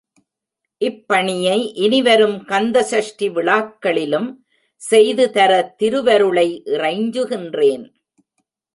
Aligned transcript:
இப்பணியை 0.81 1.57
இனிவரும் 1.75 2.37
கந்த 2.45 2.77
சஷ்டி 2.91 3.29
விழாக்களிலும் 3.29 4.29
செய்து 4.81 5.31
தர 5.31 5.51
திருவருளை 5.77 6.47
இறைஞ்சுகின்றேன். 6.65 7.85